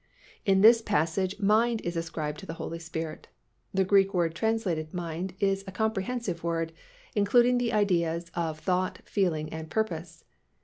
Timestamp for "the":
2.47-2.55, 3.71-3.83, 7.59-7.71